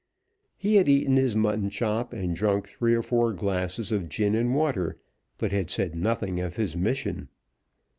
[0.57, 4.55] He had eaten his mutton chop, and drunk three or four glasses of gin and
[4.55, 4.97] water,
[5.37, 7.29] but had said nothing of his mission.